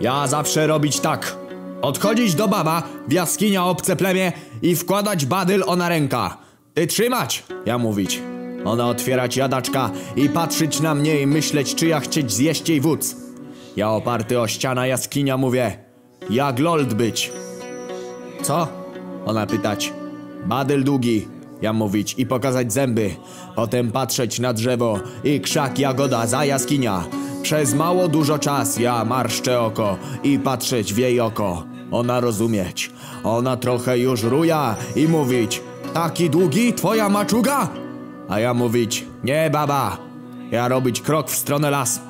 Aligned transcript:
Ja 0.00 0.26
zawsze 0.26 0.66
robić 0.66 1.00
tak. 1.00 1.36
Odchodzić 1.82 2.34
do 2.34 2.48
baba, 2.48 2.82
w 3.08 3.12
jaskinia 3.12 3.64
obce 3.64 3.96
plemię 3.96 4.32
i 4.62 4.76
wkładać 4.76 5.26
badyl 5.26 5.62
ona 5.66 5.88
ręka. 5.88 6.36
Ty 6.74 6.86
trzymać, 6.86 7.44
ja 7.66 7.78
mówić. 7.78 8.22
Ona 8.64 8.88
otwierać 8.88 9.36
jadaczka 9.36 9.90
i 10.16 10.28
patrzeć 10.28 10.80
na 10.80 10.94
mnie 10.94 11.20
i 11.20 11.26
myśleć, 11.26 11.74
czy 11.74 11.86
ja 11.86 12.00
chcieć 12.00 12.32
zjeść 12.32 12.68
jej 12.68 12.80
wódz. 12.80 13.16
Ja 13.76 13.90
oparty 13.90 14.40
o 14.40 14.46
ściana 14.46 14.86
jaskinia 14.86 15.36
mówię, 15.36 15.78
jak 16.30 16.58
lold 16.58 16.94
być. 16.94 17.32
Co? 18.42 18.68
Ona 19.26 19.46
pytać. 19.46 19.92
Badyl 20.46 20.84
długi. 20.84 21.28
Ja 21.62 21.72
mówić 21.72 22.14
i 22.18 22.26
pokazać 22.26 22.72
zęby. 22.72 23.10
Potem 23.56 23.92
patrzeć 23.92 24.40
na 24.40 24.52
drzewo 24.52 25.00
i 25.24 25.40
krzak 25.40 25.78
jagoda 25.78 26.26
za 26.26 26.44
jaskinia. 26.44 27.04
Przez 27.44 27.74
mało 27.74 28.08
dużo 28.08 28.38
czas 28.38 28.78
ja 28.78 29.04
marszczę 29.04 29.60
oko 29.60 29.98
i 30.22 30.38
patrzeć 30.38 30.94
w 30.94 30.98
jej 30.98 31.20
oko. 31.20 31.64
Ona 31.90 32.20
rozumieć. 32.20 32.90
Ona 33.24 33.56
trochę 33.56 33.98
już 33.98 34.22
ruja 34.22 34.76
i 34.96 35.08
mówić. 35.08 35.62
Taki 35.94 36.30
długi 36.30 36.72
twoja 36.72 37.08
maczuga? 37.08 37.68
A 38.28 38.40
ja 38.40 38.54
mówić. 38.54 39.04
Nie 39.24 39.50
baba. 39.52 39.98
Ja 40.50 40.68
robić 40.68 41.00
krok 41.00 41.30
w 41.30 41.36
stronę 41.36 41.70
las. 41.70 42.00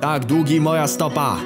Tak 0.00 0.24
długi 0.24 0.60
moja 0.60 0.86
stopa. 0.86 1.36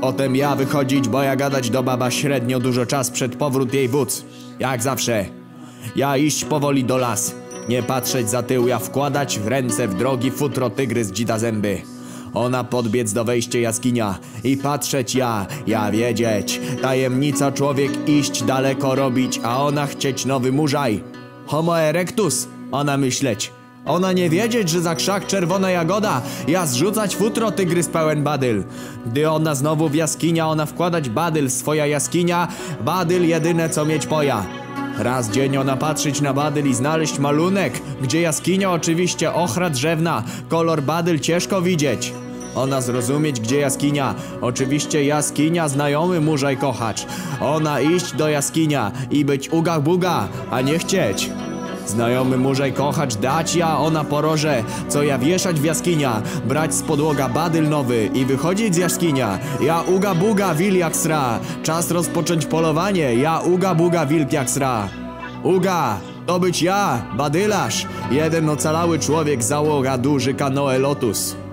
Potem 0.00 0.36
ja 0.36 0.56
wychodzić, 0.56 1.08
bo 1.08 1.22
ja 1.22 1.36
gadać 1.36 1.70
do 1.70 1.82
baba 1.82 2.10
średnio 2.10 2.60
dużo 2.60 2.86
czas 2.86 3.10
przed 3.10 3.36
powrót 3.36 3.74
jej 3.74 3.88
wódz. 3.88 4.24
Jak 4.58 4.82
zawsze. 4.82 5.26
Ja 5.96 6.16
iść 6.16 6.44
powoli 6.44 6.84
do 6.84 6.96
las. 6.96 7.34
Nie 7.68 7.82
patrzeć 7.82 8.30
za 8.30 8.42
tył, 8.42 8.68
ja 8.68 8.78
wkładać 8.78 9.40
ręce 9.44 9.88
w 9.88 9.94
drogi 9.94 10.30
futro 10.30 10.70
tygrys 10.70 11.12
dzida 11.12 11.38
zęby. 11.38 11.93
Ona 12.34 12.64
podbiec 12.64 13.12
do 13.12 13.24
wejścia 13.24 13.58
jaskinia 13.58 14.18
i 14.44 14.56
patrzeć 14.56 15.14
ja, 15.14 15.46
ja 15.66 15.90
wiedzieć. 15.90 16.60
Tajemnica 16.82 17.52
człowiek 17.52 18.08
iść 18.08 18.42
daleko 18.42 18.94
robić, 18.94 19.40
a 19.44 19.64
ona 19.64 19.86
chcieć 19.86 20.24
nowy 20.26 20.52
murzaj. 20.52 21.02
Homo 21.46 21.80
erectus, 21.80 22.48
ona 22.72 22.96
myśleć. 22.96 23.52
Ona 23.86 24.12
nie 24.12 24.30
wiedzieć, 24.30 24.68
że 24.68 24.80
za 24.80 24.94
krzak 24.94 25.26
czerwona 25.26 25.70
jagoda, 25.70 26.22
ja 26.48 26.66
zrzucać 26.66 27.16
futro 27.16 27.50
tygrys 27.50 27.88
pełen 27.88 28.22
badyl. 28.22 28.64
Gdy 29.06 29.30
ona 29.30 29.54
znowu 29.54 29.88
w 29.88 29.94
jaskinia, 29.94 30.48
ona 30.48 30.66
wkładać 30.66 31.08
badyl, 31.08 31.50
swoja 31.50 31.86
jaskinia, 31.86 32.48
badyl 32.84 33.28
jedyne 33.28 33.70
co 33.70 33.84
mieć 33.84 34.06
poja. 34.06 34.46
Raz 34.98 35.30
dzień 35.30 35.56
ona 35.56 35.76
patrzeć 35.76 36.20
na 36.20 36.34
badyl 36.34 36.66
i 36.66 36.74
znaleźć 36.74 37.18
malunek, 37.18 37.80
gdzie 38.02 38.20
jaskinia 38.20 38.72
oczywiście 38.72 39.32
ochra 39.32 39.70
drzewna, 39.70 40.22
kolor 40.48 40.82
badyl 40.82 41.18
ciężko 41.18 41.62
widzieć. 41.62 42.12
Ona 42.54 42.80
zrozumieć, 42.80 43.40
gdzie 43.40 43.58
jaskinia. 43.58 44.14
Oczywiście 44.40 45.04
jaskinia, 45.04 45.68
znajomy 45.68 46.20
murzaj 46.20 46.56
kochacz. 46.56 47.06
Ona 47.40 47.80
iść 47.80 48.14
do 48.14 48.28
jaskinia 48.28 48.92
i 49.10 49.24
być 49.24 49.48
ugach 49.52 49.82
buga, 49.82 50.28
a 50.50 50.60
nie 50.60 50.78
chcieć. 50.78 51.30
Znajomy 51.86 52.36
murzej 52.36 52.72
kochacz 52.72 53.14
dać 53.14 53.56
ja 53.56 53.78
ona 53.78 54.04
poroże, 54.04 54.64
co 54.88 55.02
ja 55.02 55.18
wieszać 55.18 55.60
w 55.60 55.64
jaskinia, 55.64 56.22
brać 56.44 56.74
z 56.74 56.82
podłoga 56.82 57.28
badyl 57.28 57.68
nowy 57.68 58.10
i 58.14 58.24
wychodzić 58.24 58.74
z 58.74 58.78
jaskinia. 58.78 59.38
Ja 59.60 59.80
uga 59.80 60.14
buga 60.14 60.54
wil 60.54 60.76
jak 60.76 60.96
sra, 60.96 61.40
czas 61.62 61.90
rozpocząć 61.90 62.46
polowanie, 62.46 63.14
ja 63.14 63.40
uga 63.40 63.74
buga 63.74 64.06
wilk 64.06 64.32
jak 64.32 64.50
sra. 64.50 64.88
Uga, 65.42 65.98
to 66.26 66.40
być 66.40 66.62
ja, 66.62 67.02
badylarz, 67.16 67.86
jeden 68.10 68.48
ocalały 68.48 68.98
człowiek 68.98 69.42
załoga 69.42 69.98
duży 69.98 70.34
kanoe 70.34 70.78
Lotus. 70.78 71.43